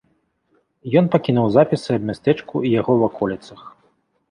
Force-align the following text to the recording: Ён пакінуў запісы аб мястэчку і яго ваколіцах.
Ён 1.01 1.05
пакінуў 1.15 1.51
запісы 1.57 1.89
аб 1.97 2.03
мястэчку 2.09 2.55
і 2.69 2.75
яго 2.79 2.99
ваколіцах. 3.05 3.59